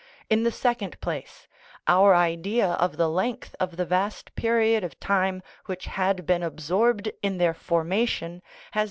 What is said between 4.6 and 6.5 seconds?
of time which had been